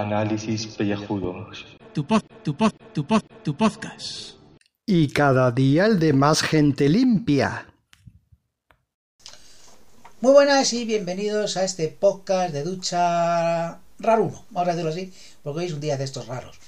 [0.00, 1.66] Análisis pellejudos.
[1.92, 4.36] Tu pod, tu pod, tu pod, tu podcast.
[4.86, 7.66] Y cada día el de más gente limpia.
[10.22, 15.12] Muy buenas y bienvenidos a este podcast de ducha raro uno, vamos a decirlo así,
[15.42, 16.58] porque hoy es un día de estos raros.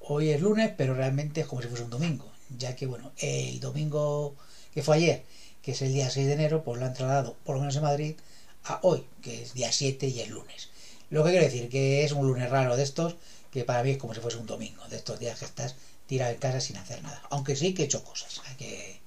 [0.00, 3.58] Hoy es lunes, pero realmente es como si fuese un domingo, ya que bueno, el
[3.58, 4.34] domingo
[4.74, 5.24] que fue ayer,
[5.62, 7.84] que es el día 6 de enero, pues lo han trasladado, por lo menos en
[7.84, 8.16] Madrid,
[8.64, 10.71] a hoy, que es día 7 y es lunes.
[11.12, 13.16] Lo que quiero decir, que es un lunes raro de estos,
[13.50, 15.74] que para mí es como si fuese un domingo, de estos días que estás
[16.06, 17.20] tirado en casa sin hacer nada.
[17.28, 19.00] Aunque sí que he hecho cosas, hay que,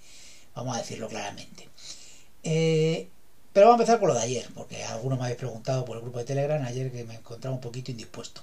[0.54, 1.68] vamos a decirlo claramente.
[2.44, 3.10] Eh,
[3.52, 6.04] pero vamos a empezar con lo de ayer, porque algunos me habéis preguntado por el
[6.04, 8.41] grupo de Telegram ayer que me encontraba un poquito indispuesto.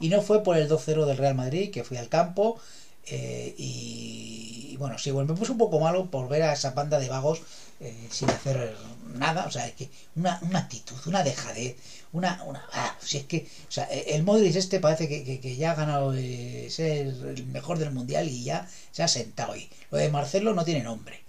[0.00, 2.58] Y no fue por el 2-0 del Real Madrid, que fui al campo,
[3.04, 6.98] eh, y, bueno, sí, bueno, me puse un poco malo por ver a esa banda
[6.98, 7.42] de vagos
[7.80, 8.74] eh, sin hacer
[9.14, 11.76] nada, o sea, es que una, una actitud, una dejadez,
[12.12, 15.72] una, una ah, si es que, o sea, el Modric este parece que, que, ya
[15.72, 19.68] ha ganado eh, ser el mejor del mundial y ya se ha sentado ahí.
[19.90, 21.20] Lo de Marcelo no tiene nombre.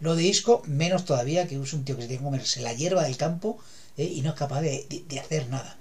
[0.00, 2.72] Lo de Isco, menos todavía, que es un tío que se tiene que comerse la
[2.72, 3.58] hierba del campo
[3.96, 5.78] eh, y no es capaz de, de, de hacer nada.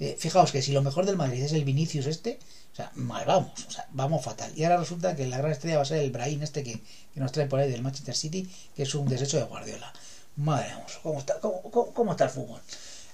[0.00, 2.38] Eh, fijaos que si lo mejor del Madrid es el Vinicius este,
[2.72, 4.52] o sea, mal vamos, o sea, vamos fatal.
[4.56, 6.80] Y ahora resulta que la gran estrella va a ser el Brahim este que,
[7.12, 9.92] que nos trae por ahí del Manchester City, que es un desecho de Guardiola.
[10.36, 12.60] Madre mía, ¿cómo está, cómo, cómo, cómo está el fútbol?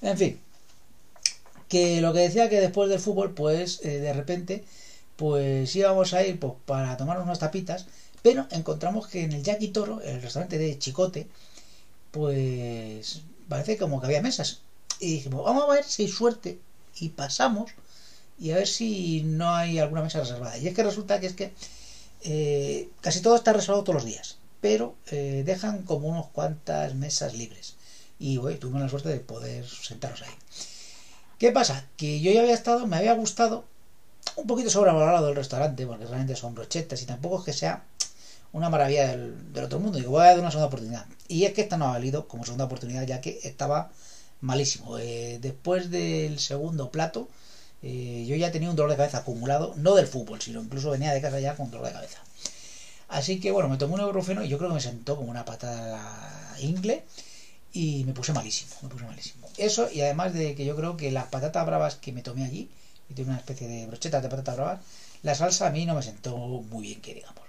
[0.02, 0.40] En fin,
[1.74, 4.62] que lo que decía que después del fútbol, pues eh, de repente,
[5.16, 7.86] pues íbamos a ir pues, para tomarnos unas tapitas,
[8.22, 11.26] pero encontramos que en el Jackie Toro, el restaurante de Chicote,
[12.12, 14.60] pues parece como que había mesas.
[15.00, 16.60] Y dijimos, vamos a ver si hay suerte
[17.00, 17.72] y pasamos
[18.38, 20.56] y a ver si no hay alguna mesa reservada.
[20.56, 21.52] Y es que resulta que es que
[22.22, 27.34] eh, casi todo está reservado todos los días, pero eh, dejan como unas cuantas mesas
[27.34, 27.74] libres.
[28.20, 30.34] Y bueno, tuvimos la suerte de poder sentarnos ahí.
[31.38, 31.86] ¿Qué pasa?
[31.96, 33.64] Que yo ya había estado, me había gustado
[34.36, 37.84] un poquito sobrevalorado el restaurante, porque realmente son brochetas y tampoco es que sea
[38.52, 39.98] una maravilla del, otro mundo.
[39.98, 41.06] Digo, voy a dar una segunda oportunidad.
[41.28, 43.90] Y es que esta no ha valido como segunda oportunidad, ya que estaba
[44.40, 44.98] malísimo.
[44.98, 47.28] Eh, después del segundo plato,
[47.82, 51.12] eh, yo ya tenía un dolor de cabeza acumulado, no del fútbol, sino incluso venía
[51.12, 52.18] de casa ya con dolor de cabeza.
[53.08, 55.44] Así que bueno, me tomé un ibuprofeno y yo creo que me sentó como una
[55.44, 57.04] patada ingle
[57.72, 59.43] y me puse malísimo, me puse malísimo.
[59.56, 62.68] Eso y además de que yo creo que las patatas bravas que me tomé allí,
[63.08, 64.80] y tiene una especie de brochetas de patatas bravas,
[65.22, 67.44] la salsa a mí no me sentó muy bien, que digamos.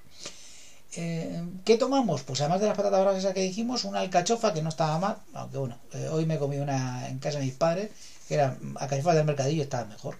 [0.97, 2.23] Eh, ¿Qué tomamos?
[2.23, 5.17] Pues además de las patatas bravas esas que dijimos, una alcachofa que no estaba mal,
[5.33, 7.91] aunque bueno, eh, hoy me comí una en casa de mis padres,
[8.27, 10.17] que eran alcachofas del mercadillo, estaba mejor.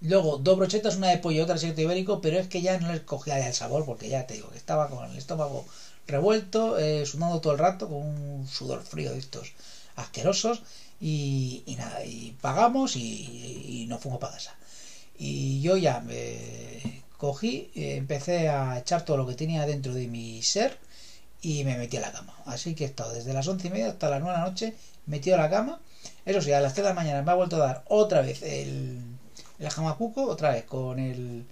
[0.00, 2.78] Luego, dos brochetas, una de pollo y otra de secreto ibérico, pero es que ya
[2.78, 5.64] no les cogía el sabor, porque ya te digo que estaba con el estómago
[6.08, 9.52] revuelto, eh, sudando todo el rato, con un sudor frío de estos
[9.96, 10.62] asquerosos,
[11.00, 14.54] y, nada, y pagamos y, y nos fuimos para casa.
[15.18, 20.42] Y yo ya me cogí, empecé a echar todo lo que tenía dentro de mi
[20.42, 20.78] ser
[21.40, 22.34] y me metí a la cama.
[22.46, 24.74] Así que he estado desde las once y media hasta las nueve de la noche
[25.06, 25.80] metido a la cama.
[26.24, 28.42] Eso sí, a las tres de la mañana me ha vuelto a dar otra vez
[28.42, 29.00] el,
[29.58, 31.44] el jamacuco, otra vez con el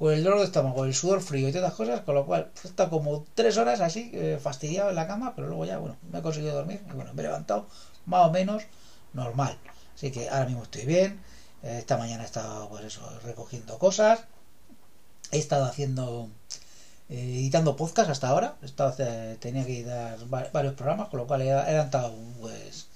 [0.00, 2.68] con el dolor de estómago, el sudor frío y todas cosas, con lo cual he
[2.68, 6.20] estado como tres horas así, eh, fastidiado en la cama, pero luego ya, bueno, me
[6.20, 7.66] he conseguido dormir y bueno, me he levantado
[8.06, 8.62] más o menos
[9.12, 9.58] normal.
[9.94, 11.20] Así que ahora mismo estoy bien.
[11.62, 14.20] Eh, esta mañana he estado, pues eso, recogiendo cosas.
[15.32, 16.30] He estado haciendo,
[17.10, 18.56] eh, editando podcast hasta ahora.
[18.62, 18.94] He estado,
[19.38, 20.16] tenía que editar
[20.50, 22.86] varios programas, con lo cual he adelantado, pues,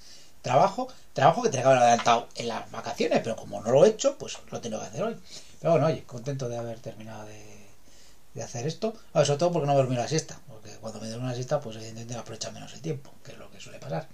[0.40, 0.88] trabajo.
[1.12, 4.16] Trabajo que tenía que haber adelantado en las vacaciones, pero como no lo he hecho,
[4.16, 5.16] pues lo tengo que hacer hoy.
[5.64, 8.92] Pero bueno, oye, contento de haber terminado de, hacer esto.
[9.14, 10.38] Ver, sobre todo porque no he dormido la siesta.
[10.46, 13.50] Porque cuando me duermo la siesta, pues evidentemente aprovecha menos el tiempo, que es lo
[13.50, 14.06] que suele pasar.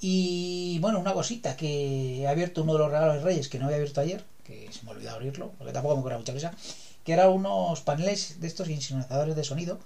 [0.00, 3.66] Y bueno, una cosita, que he abierto uno de los regalos de Reyes que no
[3.66, 6.50] había abierto ayer, que se me olvidó abrirlo, porque tampoco me ocurre mucha cosa,
[7.04, 9.78] que era unos paneles de estos insinonizadores de sonido,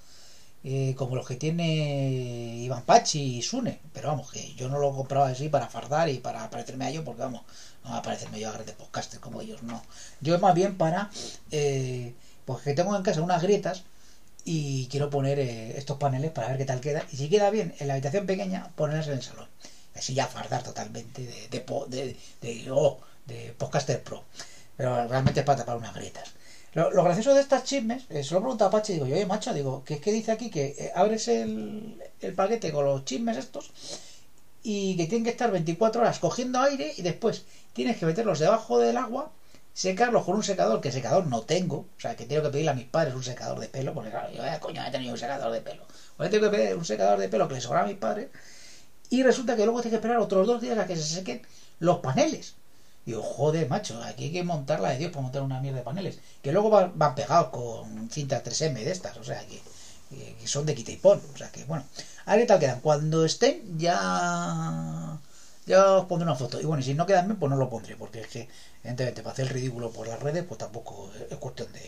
[0.65, 4.93] eh, como los que tiene Iván Pachi y Sune, pero vamos, que yo no lo
[4.93, 7.43] compraba así para fardar y para parecerme a ellos, porque vamos,
[7.85, 9.83] no va a parecerme yo a grandes podcasters como ellos, no.
[10.21, 11.11] Yo es más bien para,
[11.51, 13.85] eh, pues que tengo en casa unas grietas
[14.45, 17.75] y quiero poner eh, estos paneles para ver qué tal queda, y si queda bien
[17.79, 19.49] en la habitación pequeña, ponerlas en el salón
[19.99, 24.25] así ya fardar totalmente de, de, oh, de podcaster pro.
[24.77, 26.33] Pero realmente es para tapar unas grietas.
[26.75, 29.25] Lo, gracioso de estas chismes, eh, se lo he preguntado a Pachi, digo, yo, oye,
[29.27, 31.99] macho, digo, que es que dice aquí que eh, abres el,
[32.37, 33.71] paquete con los chismes estos
[34.63, 38.79] y que tienen que estar 24 horas cogiendo aire y después tienes que meterlos debajo
[38.79, 39.33] del agua,
[39.73, 42.75] secarlos con un secador, que secador no tengo, o sea, que tengo que pedirle a
[42.75, 45.51] mis padres un secador de pelo, porque claro, yo, eh, coño, he tenido un secador
[45.51, 45.87] de pelo.
[46.19, 48.29] Pues tengo que pedir un secador de pelo que le sobra a mis padres
[49.09, 51.41] y resulta que luego tienes que esperar otros dos días a que se sequen
[51.79, 52.55] los paneles.
[53.09, 56.19] Digo, joder, macho, aquí hay que montarla de Dios para montar una mierda de paneles.
[56.43, 59.63] Que luego van, van pegados con cintas 3M de estas, o sea, que,
[60.11, 61.19] que son de quita y pon.
[61.33, 61.85] O sea, que bueno,
[62.27, 62.81] a ver qué tal quedan.
[62.81, 65.19] Cuando estén, ya
[65.65, 66.61] ya os pondré una foto.
[66.61, 68.47] Y bueno, si no quedan bien, pues no lo pondré, porque es que,
[68.81, 71.81] evidentemente, para hacer el ridículo por las redes, pues tampoco es cuestión de,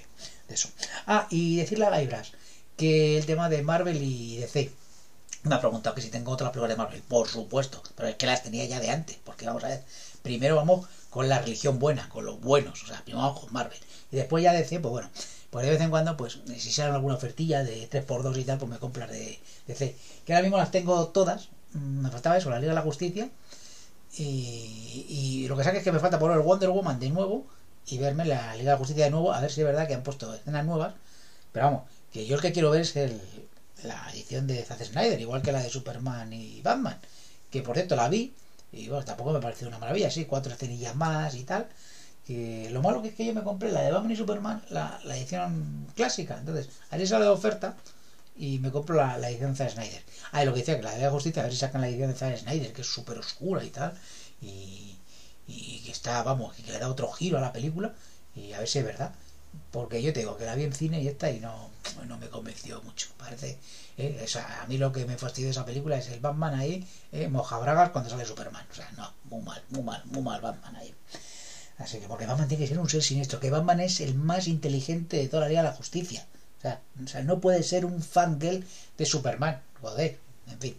[0.49, 0.71] de eso.
[1.07, 2.33] Ah, y decirle a Gaibras
[2.79, 4.73] que el tema de Marvel y DC.
[5.43, 7.03] Me ha preguntado que si tengo otras películas de Marvel.
[7.03, 9.85] Por supuesto, pero es que las tenía ya de antes, porque vamos a ver,
[10.23, 13.79] primero vamos con la religión buena, con los buenos, o sea, primero con Marvel.
[14.13, 15.11] Y después ya DC, pues bueno,
[15.51, 18.71] pues de vez en cuando, pues si sale alguna ofertilla de 3x2 y tal, pues
[18.71, 19.97] me compro las de DC.
[20.25, 23.31] Que ahora mismo las tengo todas, me faltaba eso, la Liga de la Justicia
[24.17, 27.47] y, y lo que saca es que me falta poner Wonder Woman de nuevo
[27.87, 29.95] y verme la Liga de la Justicia de nuevo, a ver si es verdad que
[29.95, 30.95] han puesto escenas nuevas.
[31.53, 33.21] Pero vamos, que yo el que quiero ver es el,
[33.85, 36.99] la edición de Zack Snyder, igual que la de Superman y Batman.
[37.51, 38.33] Que por cierto la vi
[38.73, 41.69] y bueno, tampoco me pareció una maravilla, sí, cuatro escenillas más y tal.
[42.27, 45.01] Que lo malo que es que yo me compré la de Batman y Superman, la,
[45.05, 46.39] la edición clásica.
[46.39, 47.77] Entonces, ahí sale de oferta
[48.37, 50.03] y me compro la, la edición de Snyder.
[50.33, 52.11] Ah, y lo que decía, que la de Justicia, a ver si sacan la edición
[52.11, 53.95] de Zack Snyder, que es súper oscura y tal,
[54.41, 54.97] y,
[55.47, 57.95] y que está, vamos, que le da otro giro a la película,
[58.35, 59.13] y a ver si es verdad.
[59.71, 61.71] Porque yo te digo que la vi en cine y esta y no,
[62.07, 63.09] no me convenció mucho.
[63.17, 63.59] Parece,
[63.99, 66.55] eh, o sea, a mí lo que me fastidia de esa película es el Batman
[66.55, 68.67] ahí, eh, mojabragas cuando sale Superman.
[68.71, 70.95] O sea, no, muy mal, muy mal, muy mal Batman ahí.
[71.79, 74.49] Así que porque Batman tiene que ser un ser siniestro, que Batman es el más
[74.49, 76.27] inteligente de toda la Liga de la Justicia.
[76.59, 78.65] O sea, o sea, no puede ser un fangirl
[78.99, 79.63] de Superman.
[79.81, 80.19] Joder,
[80.49, 80.77] en fin.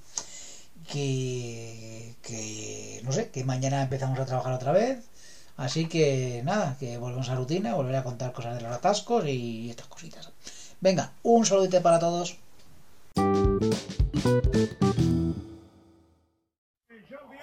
[0.88, 5.00] Que, que, no sé, que mañana empezamos a trabajar otra vez.
[5.62, 9.69] Así que nada, que volvemos a rutina, volveré a contar cosas de los atascos y
[9.69, 10.31] estas cositas.
[10.80, 12.40] Venga, un saludito para todos.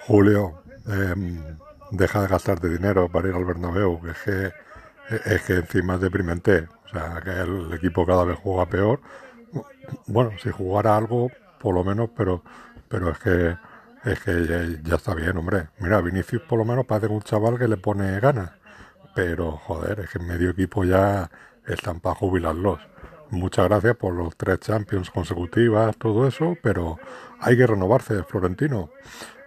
[0.05, 1.15] Julio, eh,
[1.91, 4.51] deja de gastarte dinero para ir al Bernabéu, es que,
[5.35, 6.67] es que encima es deprimente.
[6.87, 8.99] O sea, que el equipo cada vez juega peor.
[10.07, 12.43] Bueno, si jugara algo, por lo menos, pero,
[12.89, 13.55] pero es que
[14.05, 15.69] es que ya, está bien, hombre.
[15.79, 18.51] Mira, Vinicius por lo menos parece un chaval que le pone ganas.
[19.15, 21.29] Pero, joder, es que en medio equipo ya
[21.67, 22.79] están para jubilarlos.
[23.31, 26.97] Muchas gracias por los tres Champions consecutivas, todo eso, pero
[27.39, 28.89] hay que renovarse, Florentino.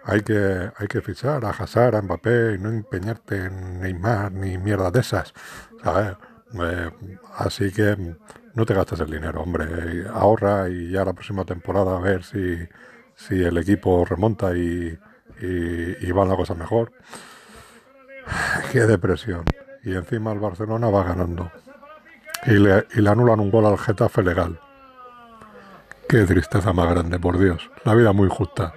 [0.05, 4.57] Hay que, hay que fichar a Hazard, a Mbappé y no empeñarte en Neymar ni
[4.57, 5.33] mierda de esas,
[5.81, 6.15] ¿sabes?
[6.61, 6.91] Eh,
[7.37, 8.15] así que
[8.53, 10.05] no te gastes el dinero, hombre.
[10.13, 12.57] Ahorra y ya la próxima temporada a ver si,
[13.15, 14.97] si el equipo remonta y,
[15.41, 16.91] y, va la cosa mejor.
[18.71, 19.43] Qué depresión.
[19.83, 21.51] Y encima el Barcelona va ganando.
[22.45, 24.59] Y le, y le anulan un gol al Getafe legal.
[26.07, 27.69] Qué tristeza más grande, por Dios.
[27.85, 28.73] La vida muy justa.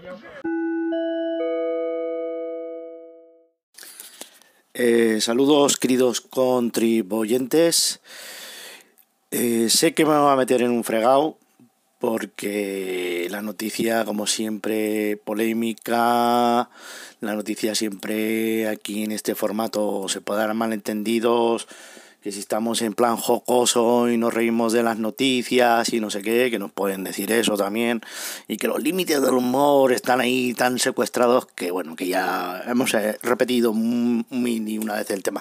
[4.79, 8.01] Eh, saludos, queridos contribuyentes.
[9.31, 11.39] Eh, sé que me va a meter en un fregado
[11.99, 16.69] porque la noticia, como siempre, polémica,
[17.21, 21.67] la noticia siempre aquí en este formato se puede dar malentendidos,
[22.27, 26.23] que si estamos en plan jocoso y nos reímos de las noticias y no sé
[26.23, 28.01] qué, que nos pueden decir eso también,
[28.49, 32.93] y que los límites del humor están ahí tan secuestrados que bueno, que ya hemos
[32.95, 35.41] eh, repetido mini una vez el tema.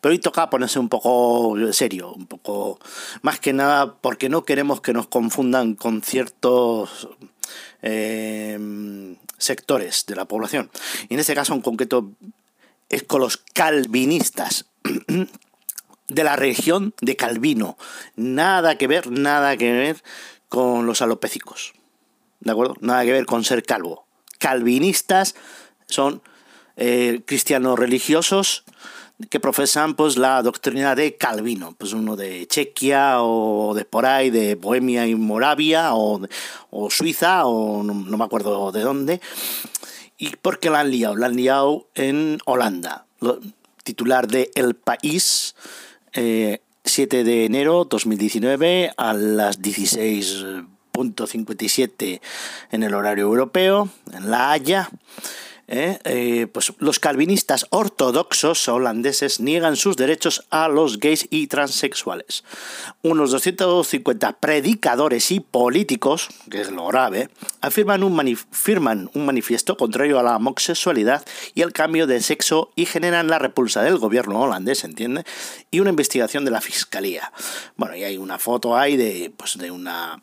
[0.00, 2.78] Pero hoy toca ponerse un poco serio, un poco
[3.22, 7.08] más que nada porque no queremos que nos confundan con ciertos
[7.82, 10.70] eh, sectores de la población.
[11.08, 12.12] Y en este caso en concreto
[12.88, 14.66] es con los calvinistas
[16.08, 17.76] de la región de Calvino.
[18.16, 20.02] Nada que ver, nada que ver
[20.48, 21.72] con los alopécicos.
[22.40, 22.76] ¿De acuerdo?
[22.80, 24.06] Nada que ver con ser calvo.
[24.38, 25.34] Calvinistas
[25.86, 26.22] son
[26.76, 28.64] eh, cristianos religiosos
[29.30, 34.30] que profesan pues la doctrina de Calvino, pues uno de Chequia o de por ahí,
[34.30, 36.20] de Bohemia y Moravia o,
[36.70, 39.20] o Suiza o no, no, me acuerdo de dónde.
[40.18, 41.16] ¿Y por qué la han liado?
[41.16, 43.06] La han liado en Holanda.
[43.84, 45.54] Titular de El País,
[46.14, 52.20] eh, 7 de enero 2019 a las 16.57
[52.70, 54.88] en el horario europeo, en La Haya.
[55.68, 55.98] ¿Eh?
[56.04, 62.44] Eh, pues los calvinistas ortodoxos holandeses niegan sus derechos a los gays y transexuales.
[63.02, 67.28] Unos 250 predicadores y políticos, que es lo grave,
[67.60, 68.14] afirman un
[68.50, 73.38] firman un manifiesto contrario a la homosexualidad y el cambio de sexo y generan la
[73.38, 75.24] repulsa del gobierno holandés, ¿entiende?
[75.70, 77.32] Y una investigación de la fiscalía.
[77.76, 80.20] Bueno, y hay una foto ahí de, pues, de una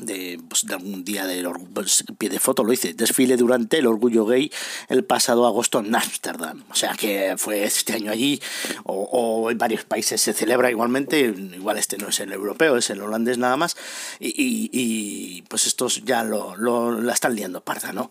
[0.00, 4.26] de, pues, algún día del pues, pie de foto lo hice, desfile durante el orgullo
[4.26, 4.50] gay
[4.88, 6.64] el pasado agosto en Ámsterdam.
[6.70, 8.40] O sea que fue este año allí,
[8.84, 13.02] o, en varios países se celebra igualmente, igual este no es el europeo, es el
[13.02, 13.76] holandés nada más,
[14.20, 18.10] y, y, y pues estos ya lo, lo, la están liando parda, ¿no?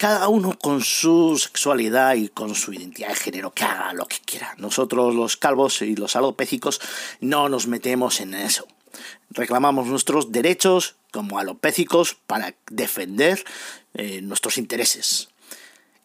[0.00, 4.16] Cada uno con su sexualidad y con su identidad de género, que haga lo que
[4.24, 4.54] quiera.
[4.56, 6.80] Nosotros los calvos y los alopécicos
[7.20, 8.66] no nos metemos en eso.
[9.28, 13.44] Reclamamos nuestros derechos como alopécicos para defender
[13.94, 15.28] eh, nuestros intereses.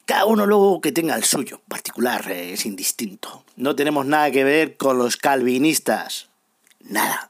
[0.05, 3.43] Cada uno luego que tenga el suyo particular eh, es indistinto.
[3.55, 6.29] No tenemos nada que ver con los calvinistas.
[6.79, 7.29] Nada.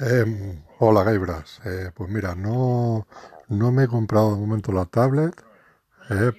[0.00, 1.60] Eh, hola, Gaibras.
[1.64, 3.08] Eh, pues mira, no,
[3.48, 5.34] no me he comprado de momento la tablet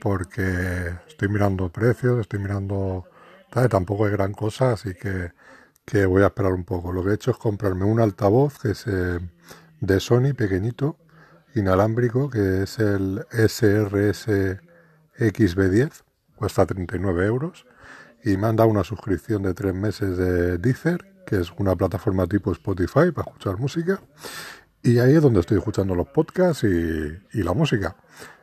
[0.01, 3.05] porque estoy mirando precios, estoy mirando...
[3.69, 5.31] Tampoco hay gran cosa, así que,
[5.89, 6.91] que, voy a esperar un poco.
[6.91, 9.19] Lo que he hecho es comprarme un altavoz que es eh,
[9.79, 10.97] de Sony, pequeñito,
[11.55, 14.27] inalámbrico, que es el SRS
[15.17, 15.91] XB10,
[16.35, 17.65] cuesta 39 euros,
[18.23, 22.27] y me han dado una suscripción de tres meses de Deezer, que es una plataforma
[22.27, 23.99] tipo Spotify para escuchar música.
[24.81, 27.95] Y ahí es donde estoy escuchando los podcasts y, y, la música.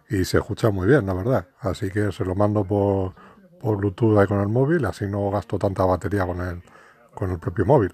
[0.09, 1.49] Y se escucha muy bien, la verdad.
[1.61, 3.15] Así que se lo mando por,
[3.62, 6.62] Bluetooth ahí con el móvil, así no gasto tanta batería con el,
[7.16, 7.92] con el propio móvil.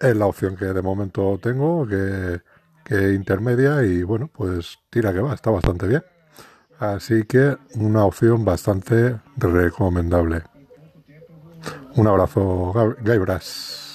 [0.00, 2.40] Es la opción que de momento tengo, que,
[2.84, 6.02] que intermedia y bueno, pues tira que va, está bastante bien.
[6.78, 10.42] Así que una opción bastante recomendable.
[11.96, 13.85] Un abrazo, Gaibras.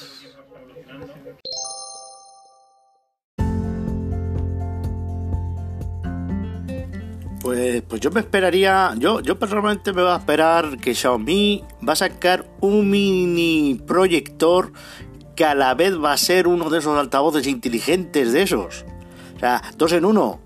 [7.42, 11.94] Pues, pues yo me esperaría, yo, yo personalmente me voy a esperar que Xiaomi va
[11.94, 14.72] a sacar un mini proyector
[15.36, 18.86] que a la vez va a ser uno de esos altavoces inteligentes de esos.
[19.36, 20.40] O sea, dos en uno,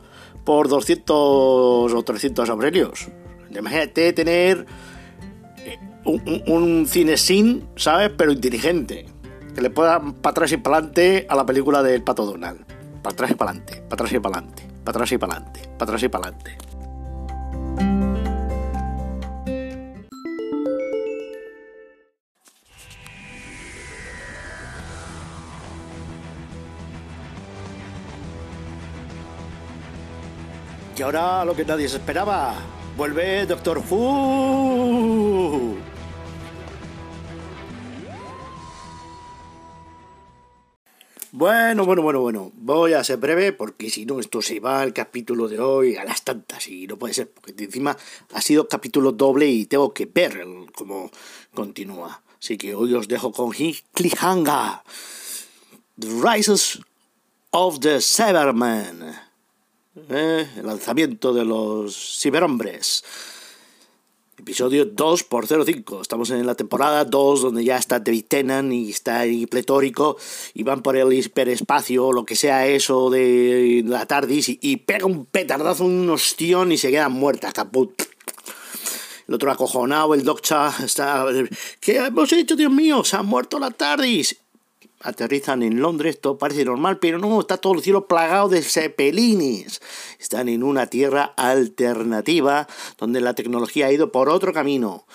[0.46, 3.10] por 200 o 300 aurelios.
[3.50, 4.66] Imagínate tener
[6.06, 8.12] un, un, un cine sin, ¿sabes?
[8.16, 9.06] Pero inteligente.
[9.54, 12.66] Que le pueda para atrás y para adelante a la película del Pato Donald.
[13.02, 15.60] Para atrás y para adelante, para atrás y para adelante, para atrás y para adelante,
[15.78, 16.75] para atrás y para adelante.
[30.98, 32.56] Y ahora lo que nadie se esperaba.
[32.96, 35.76] Vuelve Doctor Who.
[41.34, 42.52] Bueno, bueno, bueno, bueno.
[42.56, 46.06] Voy a ser breve porque si no esto se va al capítulo de hoy a
[46.06, 47.98] las tantas y no puede ser porque encima
[48.34, 51.12] ha sido capítulo doble y tengo que ver cómo
[51.54, 52.22] continúa.
[52.40, 54.80] Así que hoy os dejo con Cliffhanger.
[56.00, 56.80] The Rises
[57.52, 59.35] of the Cybermen.
[60.10, 60.48] ¿Eh?
[60.58, 63.04] el lanzamiento de los ciberhombres.
[64.38, 66.02] Episodio 2 por 05.
[66.02, 70.18] Estamos en la temporada 2 donde ya está David Tennant y está ahí pletórico
[70.54, 75.06] y van por el hiperespacio o lo que sea eso de la TARDIS y, pega
[75.06, 78.02] un petardazo, un ostión y se queda muerta, caput.
[79.28, 81.26] El otro acojonado, el Doccha está...
[81.80, 83.04] ¿Qué hemos hecho, Dios mío?
[83.04, 84.45] Se ha muerto la TARDIS
[85.06, 89.82] aterrizan en Londres, todo parece normal, pero no, está todo el cielo plagado de cepelines.
[90.20, 95.06] Están en una tierra alternativa donde la tecnología ha ido por otro camino.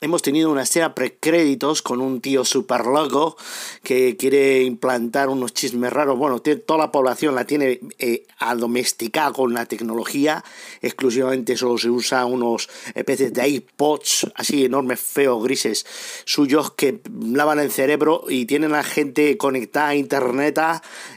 [0.00, 3.36] Hemos tenido una escena precréditos con un tío super loco
[3.82, 6.18] que quiere implantar unos chismes raros.
[6.18, 10.44] Bueno, toda la población la tiene eh, adomesticada con la tecnología.
[10.82, 15.86] Exclusivamente solo se usa unos especies de iPods así enormes, feos, grises,
[16.26, 20.60] suyos que lavan el cerebro y tienen a gente conectada a internet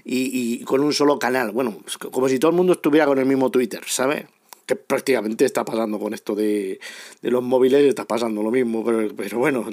[0.05, 1.51] y, y con un solo canal.
[1.51, 1.77] Bueno,
[2.11, 4.25] como si todo el mundo estuviera con el mismo Twitter, ¿sabes?
[4.67, 6.79] Que prácticamente está pasando con esto de,
[7.21, 9.65] de los móviles, está pasando lo mismo, pero, pero bueno,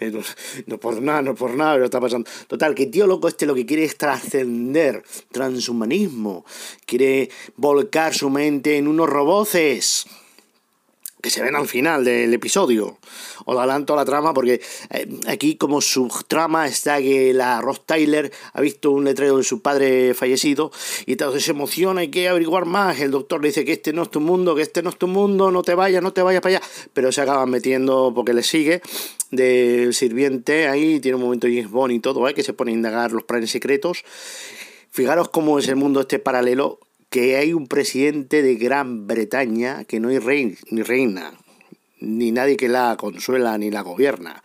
[0.00, 0.20] no,
[0.66, 2.30] no, por nada, no por nada, pero está pasando.
[2.46, 5.02] Total, que tío loco este lo que quiere es trascender,
[5.32, 6.46] transhumanismo,
[6.86, 10.06] quiere volcar su mente en unos roboces
[11.22, 12.98] que se ven al final del episodio.
[13.44, 14.60] Os adelanto la trama porque
[14.90, 19.44] eh, aquí como su trama está que la Ross Tyler ha visto un letrero de
[19.44, 20.70] su padre fallecido
[21.06, 23.00] y entonces se emociona y quiere averiguar más.
[23.00, 25.06] El doctor le dice que este no es tu mundo, que este no es tu
[25.06, 26.66] mundo, no te vayas, no te vayas para allá.
[26.92, 28.80] Pero se acaban metiendo porque le sigue
[29.30, 32.34] del sirviente ahí, tiene un momento James Bond y todo, ¿eh?
[32.34, 34.04] que se pone a indagar los planes secretos.
[34.90, 40.00] Fijaros cómo es el mundo este paralelo que hay un presidente de Gran Bretaña que
[40.00, 41.32] no hay rey ni reina,
[42.00, 44.42] ni nadie que la consuela ni la gobierna,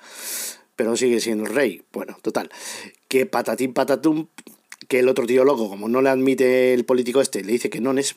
[0.75, 1.83] pero sigue siendo rey.
[1.91, 2.49] Bueno, total,
[3.07, 4.27] que patatín patatum,
[4.87, 7.81] que el otro tío loco, como no le admite el político este, le dice que
[7.81, 8.15] no es...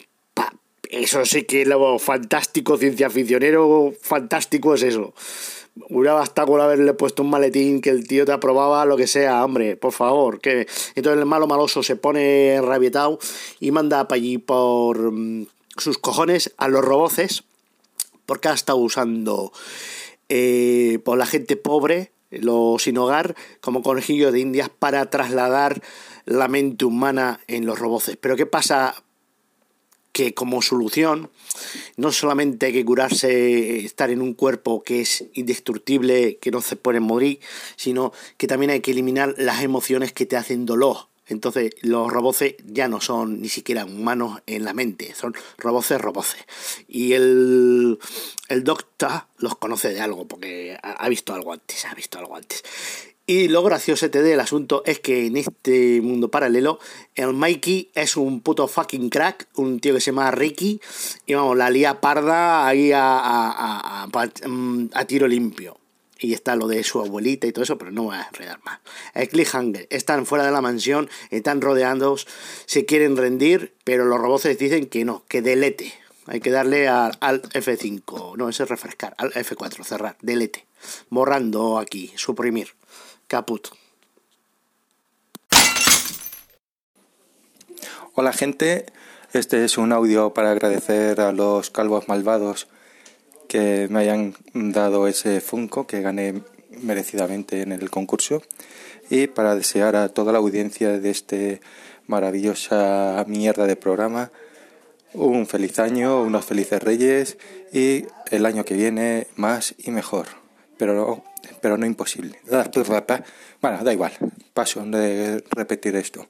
[0.91, 5.15] Eso sí que lo fantástico, ciencia ficcionero, fantástico es eso.
[5.91, 9.45] Hubiera bastado con haberle puesto un maletín que el tío te aprobaba lo que sea,
[9.45, 10.41] hombre, por favor.
[10.41, 13.19] que Entonces el malo maloso se pone rabietado
[13.61, 17.45] y manda para allí por mm, sus cojones a los roboces
[18.27, 19.53] porque ha estado usando
[20.29, 25.81] eh, por la gente pobre, los sin hogar, como conejillos de indias para trasladar
[26.25, 28.17] la mente humana en los roboces.
[28.21, 28.95] Pero ¿qué pasa?
[30.17, 31.29] Que como solución
[31.99, 36.77] no solamente hay que curarse, estar en un cuerpo que es indestructible, que no se
[36.77, 37.39] puede morir,
[37.77, 41.09] sino que también hay que eliminar las emociones que te hacen dolor.
[41.27, 46.47] Entonces los roboces ya no son ni siquiera humanos en la mente, son roboces roboces.
[46.89, 47.99] Y el,
[48.49, 52.37] el Doctor los conoce de algo, porque ha, ha visto algo antes, ha visto algo
[52.37, 52.63] antes.
[53.29, 56.79] Y lo gracioso del asunto es que en este mundo paralelo,
[57.17, 60.81] el Mikey es un puto fucking crack, un tío que se llama Ricky,
[61.27, 64.09] y vamos, la lía parda ahí a, a, a,
[64.93, 65.77] a tiro limpio.
[66.21, 68.79] Y está lo de su abuelita y todo eso, pero no voy a enredar más.
[69.13, 69.89] El cliffhanger.
[69.91, 72.29] Están fuera de la mansión, están rodeados,
[72.67, 75.93] se quieren rendir, pero los robots dicen que no, que delete.
[76.27, 80.65] Hay que darle al, al F5, no, ese es refrescar, al F4, cerrar, delete.
[81.11, 82.69] Borrando aquí, suprimir.
[83.29, 83.69] Caput.
[88.15, 88.87] Hola gente,
[89.33, 92.69] este es un audio para agradecer a los calvos malvados
[93.49, 96.41] que me hayan dado ese Funko que gané
[96.71, 98.43] merecidamente en el concurso
[99.11, 101.61] y para desear a toda la audiencia de este
[102.07, 104.31] maravillosa mierda de programa
[105.15, 107.39] un feliz año, unos felices reyes
[107.73, 110.46] y el año que viene más y mejor.
[110.79, 111.25] Pero
[111.61, 112.39] pero no imposible.
[113.61, 114.13] Bueno, da igual,
[114.53, 116.27] paso de repetir esto.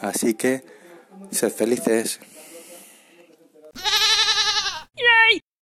[0.00, 0.64] Así que,
[1.30, 2.20] sed felices.